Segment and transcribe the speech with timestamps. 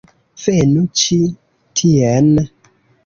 [0.43, 1.17] Venu ĉi
[1.83, 2.33] tien.